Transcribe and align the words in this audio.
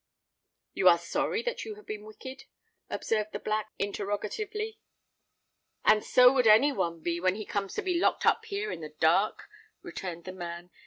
"You 0.73 0.87
are 0.89 0.97
sorry 0.97 1.43
that 1.43 1.63
you 1.63 1.75
have 1.75 1.85
been 1.85 2.05
wicked?" 2.05 2.45
observed 2.89 3.33
the 3.33 3.39
Black, 3.39 3.69
interrogatively. 3.77 4.79
"And 5.85 6.03
so 6.03 6.33
would 6.33 6.47
any 6.47 6.71
one 6.71 7.01
be 7.01 7.19
when 7.19 7.35
he 7.35 7.45
comes 7.45 7.75
to 7.75 7.83
be 7.83 7.99
locked 7.99 8.25
up 8.25 8.45
here 8.45 8.71
in 8.71 8.81
the 8.81 8.95
dark," 8.99 9.43
returned 9.83 10.23
the 10.23 10.31
man. 10.33 10.71